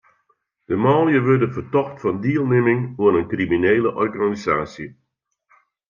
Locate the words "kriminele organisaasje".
3.33-4.87